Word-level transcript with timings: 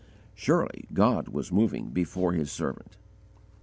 Surely 0.33 0.87
God 0.93 1.27
was 1.27 1.51
moving 1.51 1.91
before 1.91 2.33
His 2.33 2.51
servant. 2.51 2.97